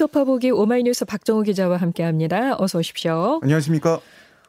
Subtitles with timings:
[0.00, 2.56] 뉴스토퍼 보기 오마이뉴스 박정우 기자와 함께합니다.
[2.58, 3.40] 어서 오십시오.
[3.42, 4.00] 안녕하십니까?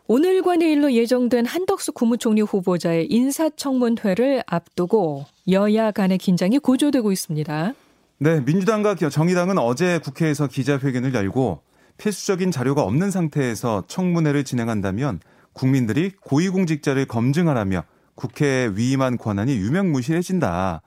[0.08, 7.74] 오늘과 내일로 예정된 한덕수 국무총리 후보자의 인사청문회를 앞두고 여야 간의 긴장이 고조되고 있습니다.
[8.20, 11.62] 네, 민주당과 정의당은 어제 국회에서 기자회견을 열고
[11.98, 15.20] 필수적인 자료가 없는 상태에서 청문회를 진행한다면
[15.54, 17.84] 국민들이 고위공직자를 검증하라며
[18.16, 20.82] 국회에 위임한 권한이 유명무실해진다.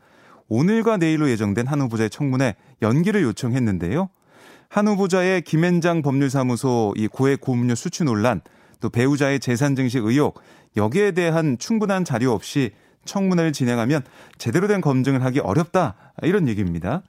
[0.49, 4.09] 오늘과 내일로 예정된 한 후보자의 청문회 연기를 요청했는데요.
[4.69, 8.41] 한 후보자의 김앤장 법률사무소 이 고액 고음료 수출 논란
[8.81, 10.41] 또 배우자의 재산 증식 의혹
[10.77, 12.73] 여기에 대한 충분한 자료 없이
[13.05, 14.03] 청문회를 진행하면
[14.39, 17.03] 제대로 된 검증을 하기 어렵다 이런 얘기입니다.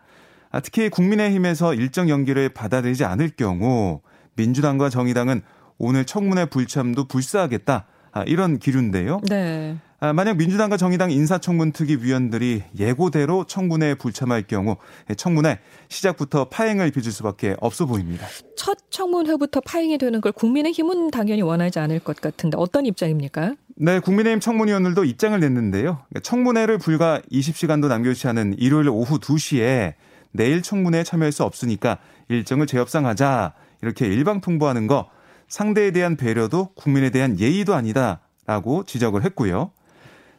[0.52, 4.02] 아, 특히 국민의힘에서 일정 연기를 받아들이지 않을 경우
[4.36, 5.42] 민주당과 정의당은
[5.78, 9.20] 오늘 청문회 불참도 불사하겠다 아, 이런 기류인데요.
[9.28, 9.78] 네.
[10.00, 14.76] 아, 만약 민주당과 정의당 인사청문 특위 위원들이 예고대로 청문회에 불참할 경우
[15.16, 18.28] 청문회 시작부터 파행을 빚을 수밖에 없어 보입니다.
[18.58, 23.56] 첫 청문회부터 파행이 되는 걸 국민의힘은 당연히 원하지 않을 것 같은데 어떤 입장입니까?
[23.78, 26.00] 네, 국민의힘 청문위원들도 입장을 냈는데요.
[26.22, 29.94] 청문회를 불과 20시간도 남겨지지 않은 일요일 오후 2시에
[30.32, 35.10] 내일 청문회에 참여할 수 없으니까 일정을 재협상하자 이렇게 일방 통보하는 거
[35.48, 39.72] 상대에 대한 배려도 국민에 대한 예의도 아니다라고 지적을 했고요.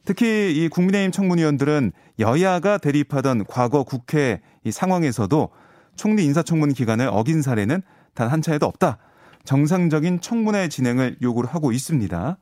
[0.07, 5.51] 특히 이 국민의힘 청문위원들은 여야가 대립하던 과거 국회 이 상황에서도
[5.97, 7.83] 총리 인사청문 기간을 어긴 사례는
[8.15, 8.99] 단 한 차례도 없다.
[9.45, 12.39] 정상적인 청문회 진행을 요구를 하고 있습니다.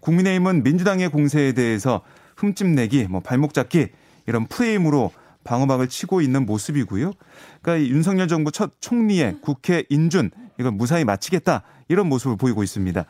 [0.00, 2.02] 국민의힘은 민주당의 공세에 대해서
[2.36, 3.88] 흠집 내기, 뭐 발목 잡기
[4.26, 5.10] 이런 프레임으로
[5.42, 7.12] 방어막을 치고 있는 모습이고요.
[7.62, 13.04] 그러니까 윤석열 정부 첫 총리의 국회 인준 이걸 무사히 마치겠다 이런 모습을 보이고 있습니다.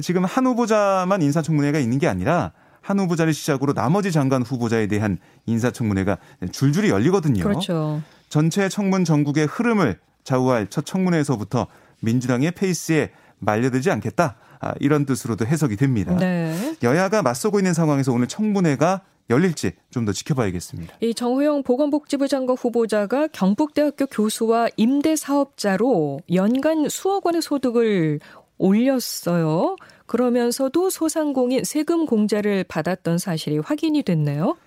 [0.00, 2.52] 지금 한 후보자만 인사청문회가 있는 게 아니라
[2.82, 6.18] 한 후보자를 시작으로 나머지 장관 후보자에 대한 인사청문회가
[6.50, 7.42] 줄줄이 열리거든요.
[7.42, 8.02] 그렇죠.
[8.28, 11.66] 전체 청문 전국의 흐름을 좌우할 첫 청문회에서부터
[12.00, 14.36] 민주당의 페이스에 말려들지 않겠다.
[14.60, 16.14] 아, 이런 뜻으로도 해석이 됩니다.
[16.16, 16.76] 네.
[16.82, 20.94] 여야가 맞서고 있는 상황에서 오늘 청문회가 열릴지 좀 더 지켜봐야겠습니다.
[21.00, 28.18] 이 정호영 보건복지부 장관 후보자가 경북대학교 교수와 임대 사업자로 연간 수억 원의 소득을
[28.58, 29.76] 올렸어요.
[30.12, 34.58] 그러면서도 소상공인 세금 공제를 받았던 사실이 확인이 됐네요.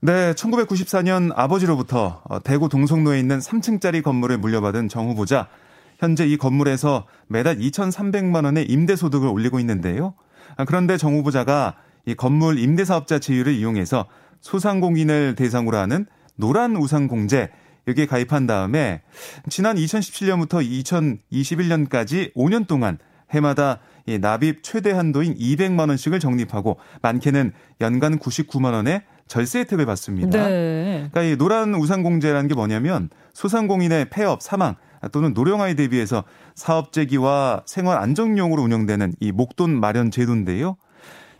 [0.00, 5.48] 네, 1994년 아버지로부터 어, 대구 동성로에 있는 3층짜리 건물을 물려받은 정 후보자.
[5.98, 10.14] 현재 이 건물에서 매달 2,300만 원의 임대 소득을 올리고 있는데요.
[10.56, 11.74] 아, 그런데 정 후보자가
[12.06, 14.06] 이 건물 임대사업자 제휴를 이용해서
[14.40, 17.50] 소상공인을 대상으로 하는 노란 우산 공제
[17.88, 19.02] 여기에 가입한 다음에
[19.50, 20.66] 지난 2017년부터
[21.30, 22.96] 2021년까지 5년 동안
[23.34, 30.48] 해마다 이 납입 최대 한도인 200만 원씩을 적립하고 많게는 연간 99만 원의 절세 혜택을 받습니다.
[30.48, 31.08] 네.
[31.10, 34.76] 그러니까 이 노란 우산 공제라는 게 뭐냐면 소상공인의 폐업, 사망
[35.12, 40.76] 또는 노령화에 대비해서 사업 재기와 생활 안정용으로 운영되는 이 목돈 마련 제도인데요.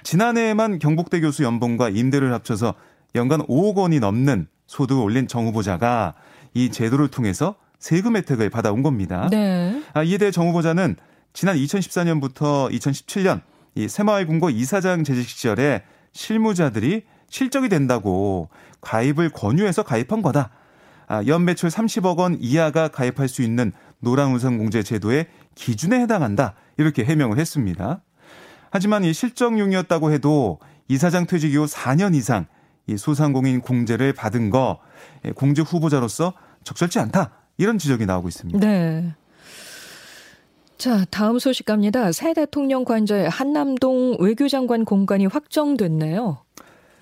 [0.03, 2.75] 지난해에만 경북대 교수 연봉과 임대를 합쳐서
[3.15, 6.15] 연간 5억 원이 넘는 소득을 올린 정 후보자가
[6.53, 9.29] 이 제도를 통해서 세금 혜택을 받아온 겁니다.
[9.31, 9.83] 네.
[9.93, 10.97] 아, 이에 대해 정 후보자는
[11.35, 13.43] 지난 2014년부터 2017년
[13.75, 18.49] 이 새마을금고 이사장 재직 시절에 실무자들이 실적이 된다고
[18.81, 20.51] 가입을 권유해서 가입한 거다.
[21.09, 26.55] 아, 연 매출 30억 원 이하가 가입할 수 있는 노란우선 공제 제도의 기준에 해당한다.
[26.77, 28.01] 이렇게 해명을 했습니다.
[28.71, 32.47] 하지만 이 실적용이었다고 해도 이사장 퇴직 이후 4년 이상
[32.87, 34.79] 이 소상공인 공제를 받은 거
[35.25, 37.33] 예, 공제 후보자로서 적절치 않다.
[37.59, 38.59] 이런 지적이 나오고 있습니다.
[38.61, 39.15] 네.
[40.85, 42.13] 자, 다음 소식 갑니다.
[42.13, 46.43] 새 대통령 관저의 한남동 외교장관 공간이 확정됐네요.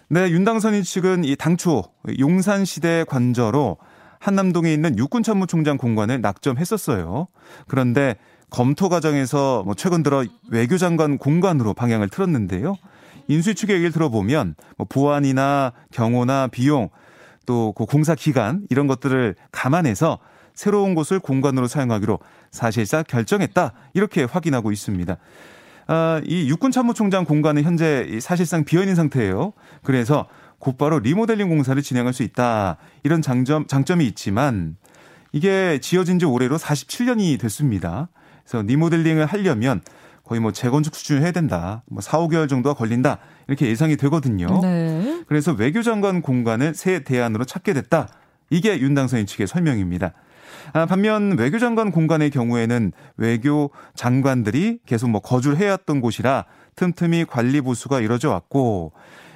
[0.06, 1.82] 네, 윤당선인 측은 이 당초
[2.16, 3.78] 용산시대 관저로
[4.21, 7.26] 한남동에 있는 육군참모총장 공간을 낙점했었어요.
[7.66, 8.15] 그런데
[8.50, 12.77] 검토 과정에서 뭐 최근 들어 외교장관 공간으로 방향을 틀었는데요.
[13.27, 16.89] 인수위 측의 얘기를 들어보면 뭐 보안이나 경호나 비용
[17.47, 20.21] 또 그 공사 기간 이런 것들을 감안해서
[20.54, 22.19] 새로운 곳을 공간으로 사용하기로
[22.51, 25.16] 사실상 결정했다 이렇게 확인하고 있습니다.
[25.89, 29.53] 아, 이 육군참모총장 공간은 현재 사실상 비어 있는 상태예요.
[29.83, 30.28] 그래서
[30.59, 34.77] 곧바로 리모델링 공사를 진행할 수 있다 이런 장점 장점이 있지만
[35.33, 38.09] 이게 지어진 지 올해로 47년이 됐습니다.
[38.45, 39.81] 그래서 리모델링을 하려면
[40.25, 41.83] 거의 뭐 재건축 수준을 해야 된다.
[41.87, 43.19] 뭐 4, 5개월 정도가 걸린다.
[43.49, 44.60] 이렇게 예상이 되거든요.
[44.60, 45.22] 네.
[45.27, 48.09] 그래서 외교장관 공간을 새 대안으로 찾게 됐다.
[48.51, 50.13] 이게 윤당선인 측의 설명입니다.
[50.72, 56.45] 아, 반면 외교장관 공간의 경우에는 외교 장관들이 계속 뭐 거주를 해왔던 곳이라
[56.77, 58.93] 틈틈이 관리 보수가 이뤄져 왔고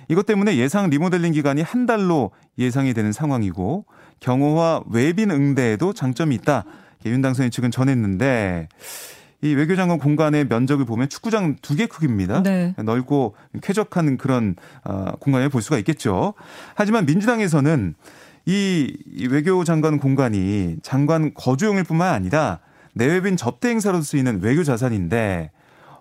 [0.08, 3.84] 이것 때문에 예상 리모델링 기간이 한 달로 예상이 되는 상황이고
[4.20, 6.64] 경호와 외빈 응대에도 장점이 있다.
[7.06, 8.68] 윤 당선인 측은 전했는데
[9.42, 12.42] 이 외교장관 공간의 면적을 보면 축구장 두 개 크기입니다.
[12.42, 12.74] 네.
[12.82, 16.32] 넓고 쾌적한 그런 어, 공간을 볼 수가 있겠죠.
[16.74, 17.94] 하지만 민주당에서는
[18.46, 18.96] 이
[19.28, 22.60] 외교 장관 공간이 장관 거주용일 뿐만 아니라
[22.94, 25.50] 내외빈 접대 행사로 쓰이는 외교 자산인데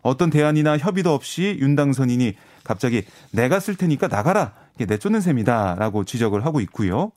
[0.04, 7.12] 어떤 대안이나 협의도 없이 윤당선인이 갑자기 내가 쓸 테니까 나가라 내쫓는 셈이다라고 지적을 하고 있고요.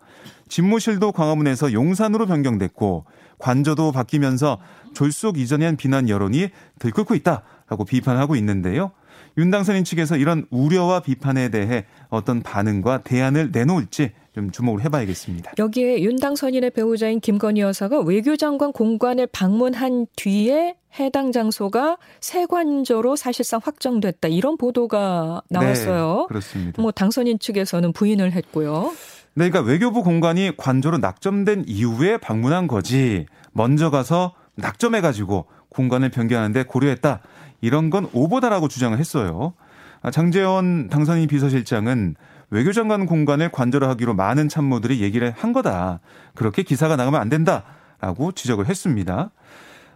[0.49, 3.05] 집무실도 광화문에서 용산으로 변경됐고
[3.39, 4.59] 관저도 바뀌면서
[4.95, 6.49] 졸속 이전에 한 비난 여론이
[6.79, 8.93] 들끓고 있다라고 비판하고 있는데요.
[9.39, 15.53] 윤 당선인 측에서 이런 우려와 비판에 대해 어떤 반응과 대안을 내놓을지 좀 주목을 해봐야겠습니다.
[15.59, 24.27] 여기에 윤 당선인의 배우자인 김건희 여사가 외교장관 공관을 방문한 뒤에 해당 장소가 세관저로 사실상 확정됐다
[24.27, 26.23] 이런 보도가 나왔어요.
[26.23, 26.83] 네, 그렇습니다.
[26.83, 28.93] 뭐 당선인 측에서는 부인을 했고요.
[29.35, 33.27] 네, 그러니까 외교부 공관이 관저로 낙점된 이후에 방문한 거지.
[33.53, 37.21] 먼저 가서 낙점해가지고 공간을 변경하는데 고려했다.
[37.61, 39.55] 이런 건 오보다라고 주장을 했어요.
[40.03, 42.15] 아, 장재원 당선인 비서실장은
[42.51, 46.01] 외교장관 공간을 관저로 하기로 많은 참모들이 얘기를 한 거다.
[46.35, 49.31] 그렇게 기사가 나가면 안 된다라고 지적을 했습니다.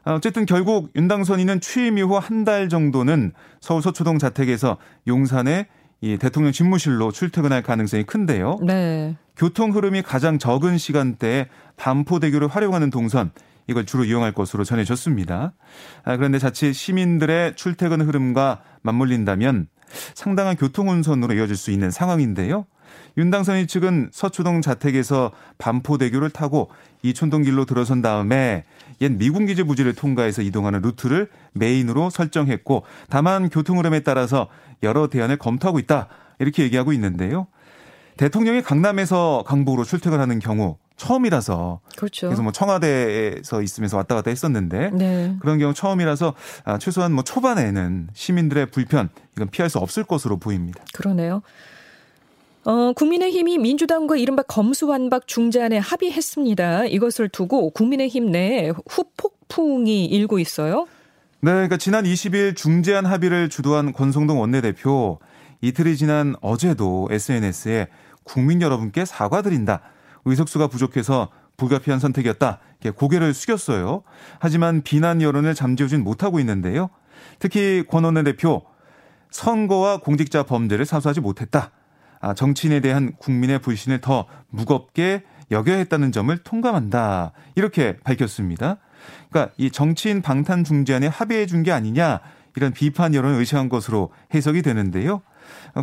[0.04, 4.76] 아, 어쨌든 결국 윤당선인은 취임 이후 한 달 정도는 서울 서초동 자택에서
[5.06, 5.68] 용산에
[6.00, 8.58] 이 대통령 집무실로 출퇴근할 가능성이 큰데요.
[8.66, 9.16] 네.
[9.36, 13.30] 교통 흐름이 가장 적은 시간대에 반포대교를 활용하는 동선
[13.66, 15.52] 이걸 주로 이용할 것으로 전해졌습니다.
[16.04, 19.68] 아, 그런데 자칫 시민들의 출퇴근 흐름과 맞물린다면
[20.14, 22.66] 상당한 교통 운선으로 이어질 수 있는 상황인데요.
[23.16, 26.70] 윤당선인 측은 서초동 자택에서 반포대교를 타고
[27.02, 28.64] 이촌동길로 들어선 다음에
[29.00, 34.48] 옛 미군 기지 부지를 통과해서 이동하는 루트를 main으로 설정했고 다만 교통 흐름에 따라서
[34.82, 36.08] 여러 대안을 검토하고 있다.
[36.38, 37.46] 이렇게 얘기하고 있는데요.
[38.16, 42.28] 대통령이 강남에서 강북으로 출퇴근하는 경우 처음이라서 그렇죠.
[42.28, 45.36] 그래서 뭐 청와대에서 있으면서 왔다 갔다 했었는데 네.
[45.40, 46.34] 그런 경우 처음이라서
[46.64, 50.80] 아, 최소한 뭐 초반에는 시민들의 불편 이건 피할 수 없을 것으로 보입니다.
[50.94, 51.42] 그러네요.
[52.64, 56.84] 어, 국민의힘이 민주당과 이른바 검수완박 중재안에 합의했습니다.
[56.86, 60.86] 이것을 두고 국민의힘 내에 후폭풍이 일고 있어요.
[61.40, 65.18] 네, 그러니까 지난 20일 중재안 합의를 주도한 권성동 원내대표
[65.62, 67.88] 이틀이 지난 어제도 SNS에
[68.22, 69.80] 국민 여러분께 사과드린다.
[70.24, 72.58] 의석수가 부족해서 불가피한 선택이었다.
[72.96, 74.02] 고개를 숙였어요.
[74.38, 76.90] 하지만 비난 여론을 잠재우진 못하고 있는데요.
[77.38, 78.62] 특히 권 원내 대표
[79.30, 81.70] 선거와 공직자 범죄를 사수하지 못했다.
[82.20, 87.32] 아, 정치인에 대한 국민의 불신을 더 무겁게 여겨야 했다는 점을 통감한다.
[87.56, 88.78] 이렇게 밝혔습니다.
[89.30, 92.20] 그러니까 이 정치인 방탄 중재안에 합의해 준 게 아니냐
[92.56, 95.22] 이런 비판 여론을 의식한 것으로 해석이 되는데요.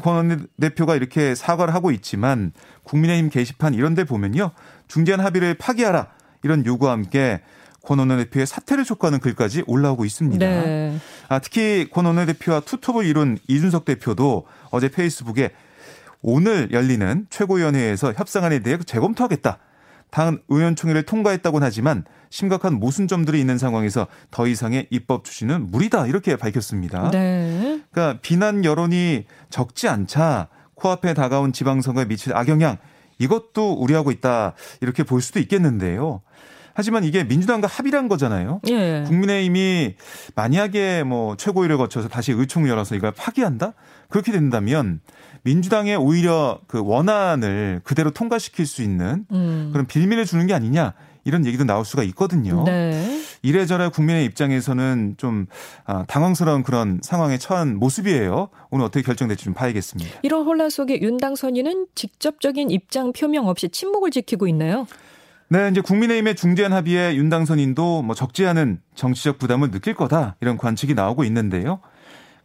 [0.01, 2.51] 권 원내 대표가 이렇게 사과를 하고 있지만
[2.83, 4.51] 국민의힘 게시판 이런 데 보면요.
[4.87, 6.07] 중재안 합의를 파기하라
[6.43, 7.41] 이런 요구와 함께
[7.81, 10.45] 권 원내 대표의 사퇴를 촉구하는 글까지 올라오고 있습니다.
[10.45, 10.97] 네.
[11.27, 15.51] 아, 특히 권 원내 대표와 투톱을 이룬 이준석 대표도 어제 페이스북에
[16.21, 19.57] 오늘 열리는 최고위원회에서 협상안에 대해 재검토하겠다.
[20.11, 27.11] 당 의원총회를 통과했다고는 하지만 심각한 모순점들이 있는 상황에서 더 이상의 입법 추진은 무리다 이렇게 밝혔습니다.
[27.11, 27.81] 네.
[27.91, 32.77] 그러니까 비난 여론이 적지 않자 코앞에 다가온 지방선거에 미칠 악영향
[33.17, 36.21] 이것도 우려하고 있다 이렇게 볼 수도 있겠는데요.
[36.73, 38.61] 하지만 이게 민주당과 합의한 거잖아요.
[38.69, 39.03] 예.
[39.05, 39.95] 국민의힘이
[40.35, 43.73] 만약에 뭐 최고위를 거쳐서 다시 의총을 열어서 이걸 파기한다?
[44.07, 45.01] 그렇게 된다면
[45.43, 49.69] 민주당에 오히려 그 원안을 그대로 통과시킬 수 있는 음.
[49.73, 50.93] 그런 빌미를 주는 게 아니냐
[51.29, 52.63] 이런 얘기도 나올 수가 있거든요.
[52.65, 53.21] 네.
[53.43, 55.45] 이래저래 국민의 입장에서는 좀
[55.85, 58.49] 아, 당황스러운 그런 상황에 처한 모습이에요.
[58.71, 60.19] 오늘 어떻게 결정될지 좀 봐야겠습니다.
[60.23, 64.87] 이런 혼란 속에 윤당선인은 직접적인 입장 표명 없이 침묵을 지키고 있나요?
[65.51, 70.93] 네, 이제 국민의힘의 중재안 합의에 윤당선인도 뭐 적지 않은 정치적 부담을 느낄 거다 이런 관측이
[70.93, 71.79] 나오고 있는데요.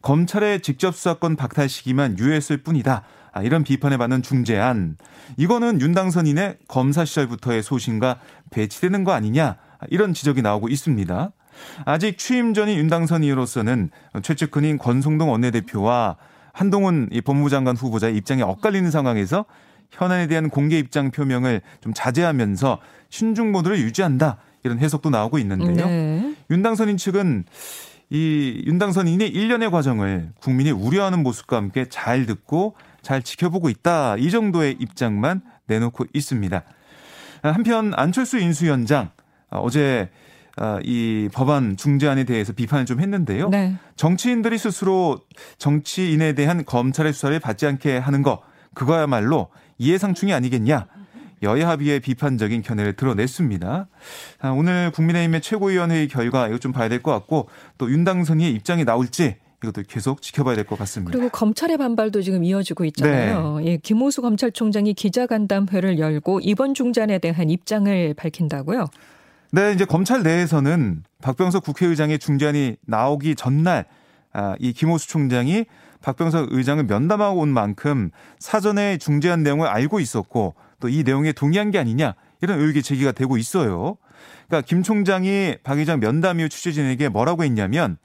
[0.05, 3.03] 검찰의 직접 수사권 박탈 시기만 유예했을 뿐이다.
[3.33, 4.97] 아, 이런 비판에 받는 중재안.
[5.39, 8.21] 이거는 윤당선인의 검사 시절부터의 소신과
[8.51, 9.57] 배치되는 거 아니냐.
[9.89, 11.33] 이런 지적이 나오고 있습니다.
[11.87, 13.91] 아직 취임 전인 윤당선인으로서는
[14.23, 16.17] 최측근인 권성동 원내대표와
[16.53, 19.47] 한동훈 법무부 장관 후보자의 입장이 엇갈리는 상황에서
[19.91, 24.37] 현안에 대한 공개 입장 표명을 좀 자제하면서 신중 모드를 유지한다.
[24.65, 25.87] 이런 해석도 나오고 있는데요.
[25.87, 26.35] 네.
[26.51, 27.45] 윤당선인 측은
[28.11, 34.17] 이 윤당선인이 1년의 과정을 국민이 우려하는 모습과 함께 잘 듣고 잘 지켜보고 있다.
[34.17, 36.63] 이 정도의 입장만 내놓고 있습니다.
[37.43, 39.11] 한편 안철수 인수위원장
[39.51, 40.11] 어제
[40.83, 43.49] 이 법안 중재안에 대해서 비판을 좀 했는데요.
[43.49, 43.77] 네.
[43.97, 45.21] 정치인들이 스스로
[45.59, 48.43] 정치인에 대한 검찰의 수사를 받지 않게 하는 거
[48.75, 50.87] 그거야말로 이해상충이 아니겠냐.
[51.45, 53.87] 여야 합의의 비판적인 견해를 드러냈습니다.
[54.57, 57.49] 오늘 국민의힘의 최고위원회의 결과 이거 좀 봐야 될 것 같고
[57.79, 61.13] 또 윤당선의 입장이 나올지 이것도 계속 지켜봐야 될 것 같습니다.
[61.13, 63.59] 그리고 검찰의 반발도 지금 이어지고 있잖아요.
[63.59, 63.67] 네.
[63.67, 68.87] 예, 김호수 검찰총장이 기자간담회를 열고 이번 중단에 대한 입장을 밝힌다고요?
[69.53, 73.87] 네, 이제 검찰 내에서는 박병석 국회의장의 중재안이 나오기 전날
[74.33, 75.65] 아, 이 김호수 총장이
[76.03, 81.79] 박병석 의장을 면담하고 온 만큼 사전에 중재안 내용을 알고 있었고 또 이 내용에 동의한 게
[81.79, 83.97] 아니냐 이런 의혹이 제기가 되고 있어요.
[84.49, 87.97] 그러니까 김 총장이 박 의장 면담 이후 취재진에게 뭐라고 했냐면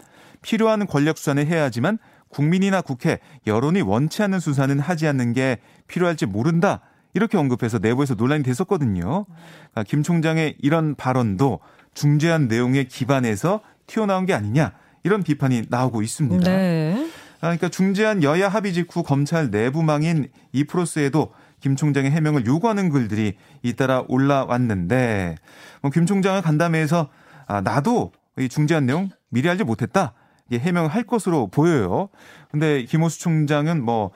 [0.42, 1.98] 필요한 권력 수사는 해야 하지만
[2.30, 5.58] 국민이나 국회, 여론이 원치 않는 수사는 하지 않는 게
[5.88, 6.82] 필요할지 모른다.
[7.14, 9.26] 이렇게 언급해서 내부에서 논란이 됐었거든요.
[9.26, 11.60] 그러니까 김 총장의 이런 발언도
[11.96, 14.74] 중재한 내용에 기반해서 튀어나온 게 아니냐.
[15.04, 16.50] 이런 비판이 나오고 있습니다.
[16.50, 17.10] 네.
[17.38, 24.04] 아, 그러니까 중재안 여야 합의 직후 검찰 내부망인 이프로스에도 김 총장의 해명을 요구하는 글들이 잇따라
[24.08, 25.36] 올라왔는데
[25.82, 27.10] 뭐 김 총장을 간담회에서
[27.48, 30.13] 아, 나도 이 중재안 내용 미리 알지 못했다.
[30.51, 32.10] 해명을 할 것으로 보여요.
[32.51, 34.12] 근데 김호수 총장은 뭐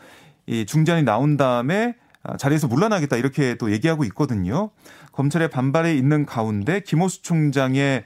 [0.45, 4.71] 이 중재안이 나온 다음에 아, 자리에서 물러나겠다 이렇게 또 얘기하고 있거든요.
[5.12, 8.03] 검찰의 반발에 있는 가운데 김호수 총장의 아,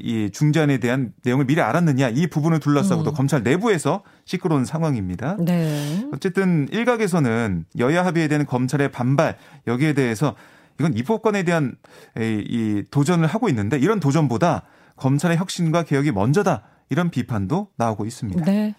[0.00, 3.14] 이 중재안에 대한 내용을 미리 알았느냐 이 부분을 둘러싸고도 음.
[3.14, 5.36] 검찰 내부에서 시끄러운 상황입니다.
[5.40, 6.06] 네.
[6.12, 10.34] 어쨌든 일각에서는 여야 합의에 대한 검찰의 반발 여기에 대해서
[10.78, 11.76] 이건 입법권에 대한
[12.16, 14.62] 이 도전을 하고 있는데 이런 도전보다
[14.96, 18.44] 검찰의 혁신과 개혁이 먼저다 이런 비판도 나오고 있습니다.
[18.44, 18.74] 네.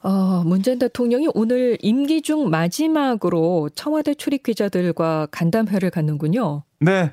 [0.00, 6.62] 어, 문재인 대통령이 오늘 임기 중 마지막으로 청와대 출입 기자들과 간담회를 갖는군요.
[6.80, 7.12] 네.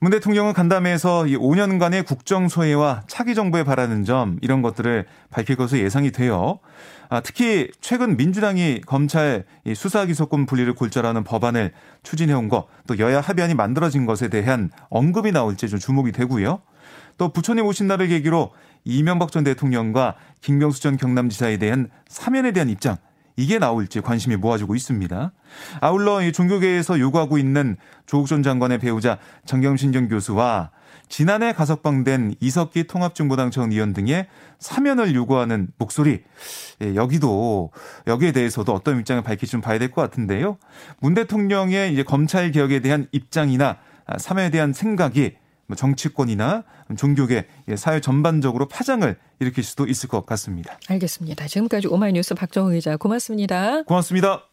[0.00, 5.82] 문 대통령은 간담회에서 이 5년간의 국정 소외와 차기 정부에 바라는 점 이런 것들을 밝힐 것으로
[5.82, 6.58] 예상이 돼요.
[7.10, 11.72] 아, 특히 최근 민주당이 검찰 수사기소권 분리를 골자라는 법안을
[12.02, 16.62] 추진해온 것, 또 여야 합의안이 만들어진 것에 대한 언급이 나올지 좀 주목이 되고요.
[17.18, 18.50] 또 부처님 오신 날을 계기로
[18.84, 22.96] 이명박 전 대통령과 김경수 전 경남지사에 대한 사면에 대한 입장
[23.36, 25.32] 이게 나올지 관심이 모아지고 있습니다.
[25.80, 30.70] 아울러 종교계에서 요구하고 있는 조국 전 장관의 배우자 정경신 전 교수와
[31.08, 36.22] 지난해 가석방된 이석기 통합중보당 의원 등의 사면을 요구하는 목소리
[36.82, 37.70] 예, 여기도
[38.06, 40.58] 여기에 대해서도 어떤 입장을 밝힐지 좀 봐야 될 것 같은데요.
[41.00, 43.78] 문 대통령의 이제 검찰 개혁에 대한 입장이나
[44.18, 45.41] 사면에 대한 생각이 뭐
[45.74, 46.64] 정치권이나
[46.96, 50.78] 종교계 사회 전반적으로 파장을 일으킬 수도 있을 것 같습니다.
[50.88, 51.46] 알겠습니다.
[51.46, 53.82] 지금까지 오마이뉴스 박정우 기자 고맙습니다.
[53.82, 54.51] 고맙습니다.